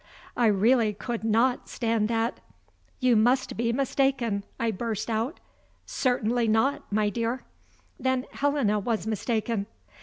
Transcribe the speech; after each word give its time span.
I 0.35 0.47
really 0.47 0.93
could 0.95 1.23
not 1.23 1.69
stand 1.69 2.07
that. 2.07 2.39
"You 2.99 3.15
must 3.15 3.55
be 3.55 3.71
mistaken," 3.71 4.43
I 4.59 4.71
burst 4.71 5.11
out. 5.11 5.39
"Certainly 5.85 6.47
not, 6.47 6.91
my 6.91 7.09
dear." 7.11 7.43
"Then 7.99 8.25
Helena 8.31 8.79
was 8.79 9.05
mistaken." 9.05 9.67